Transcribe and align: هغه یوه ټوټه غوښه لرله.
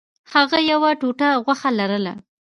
هغه 0.33 0.57
یوه 0.71 0.89
ټوټه 0.99 1.29
غوښه 1.43 1.69
لرله. 1.79 2.13